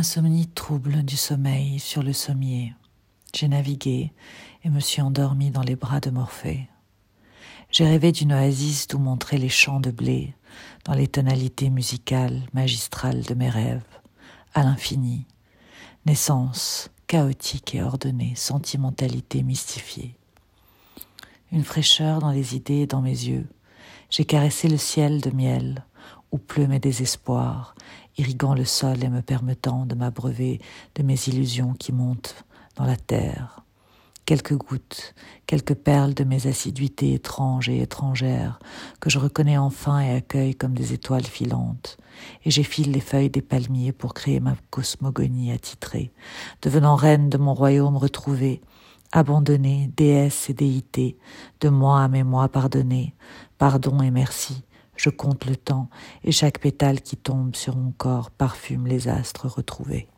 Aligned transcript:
Insomnie 0.00 0.46
trouble 0.46 1.02
du 1.02 1.18
sommeil 1.18 1.78
sur 1.78 2.02
le 2.02 2.14
sommier. 2.14 2.72
J'ai 3.34 3.48
navigué 3.48 4.14
et 4.64 4.70
me 4.70 4.80
suis 4.80 5.02
endormi 5.02 5.50
dans 5.50 5.60
les 5.60 5.76
bras 5.76 6.00
de 6.00 6.08
Morphée. 6.08 6.70
J'ai 7.70 7.84
rêvé 7.84 8.10
d'une 8.10 8.32
oasis 8.32 8.86
d'où 8.86 8.98
montrer 8.98 9.36
les 9.36 9.50
champs 9.50 9.78
de 9.78 9.90
blé, 9.90 10.34
dans 10.86 10.94
les 10.94 11.06
tonalités 11.06 11.68
musicales 11.68 12.40
magistrales 12.54 13.24
de 13.24 13.34
mes 13.34 13.50
rêves, 13.50 13.84
à 14.54 14.62
l'infini. 14.62 15.26
Naissance, 16.06 16.88
chaotique 17.06 17.74
et 17.74 17.82
ordonnée, 17.82 18.32
sentimentalité 18.36 19.42
mystifiée. 19.42 20.16
Une 21.52 21.62
fraîcheur 21.62 22.20
dans 22.20 22.32
les 22.32 22.56
idées 22.56 22.80
et 22.80 22.86
dans 22.86 23.02
mes 23.02 23.10
yeux. 23.10 23.46
J'ai 24.08 24.24
caressé 24.24 24.66
le 24.66 24.78
ciel 24.78 25.20
de 25.20 25.30
miel, 25.30 25.84
où 26.32 26.38
pleut 26.38 26.66
mes 26.66 26.80
désespoirs, 26.80 27.74
irriguant 28.16 28.54
le 28.54 28.64
sol 28.64 29.02
et 29.02 29.08
me 29.08 29.22
permettant 29.22 29.86
de 29.86 29.94
m'abreuver 29.94 30.60
de 30.94 31.02
mes 31.02 31.18
illusions 31.26 31.74
qui 31.74 31.92
montent 31.92 32.44
dans 32.76 32.84
la 32.84 32.96
terre. 32.96 33.64
Quelques 34.26 34.56
gouttes, 34.56 35.14
quelques 35.46 35.74
perles 35.74 36.14
de 36.14 36.22
mes 36.22 36.46
assiduités 36.46 37.14
étranges 37.14 37.68
et 37.68 37.80
étrangères, 37.80 38.60
que 39.00 39.10
je 39.10 39.18
reconnais 39.18 39.58
enfin 39.58 39.98
et 39.98 40.14
accueille 40.14 40.54
comme 40.54 40.74
des 40.74 40.92
étoiles 40.92 41.26
filantes, 41.26 41.96
et 42.44 42.50
j'effile 42.50 42.92
les 42.92 43.00
feuilles 43.00 43.30
des 43.30 43.42
palmiers 43.42 43.90
pour 43.90 44.14
créer 44.14 44.38
ma 44.38 44.54
cosmogonie 44.70 45.50
attitrée, 45.50 46.12
devenant 46.62 46.94
reine 46.94 47.28
de 47.28 47.38
mon 47.38 47.54
royaume 47.54 47.96
retrouvé, 47.96 48.60
abandonnée, 49.10 49.90
déesse 49.96 50.48
et 50.48 50.54
déité, 50.54 51.18
de 51.60 51.68
moi 51.68 52.00
à 52.00 52.08
mes 52.08 52.22
mois 52.22 52.48
pardonnés, 52.48 53.16
pardon 53.58 54.00
et 54.00 54.12
merci, 54.12 54.62
je 55.00 55.08
compte 55.08 55.46
le 55.46 55.56
temps, 55.56 55.88
et 56.24 56.32
chaque 56.32 56.58
pétale 56.58 57.00
qui 57.00 57.16
tombe 57.16 57.56
sur 57.56 57.74
mon 57.74 57.90
corps 57.92 58.30
parfume 58.30 58.86
les 58.86 59.08
astres 59.08 59.48
retrouvés. 59.48 60.08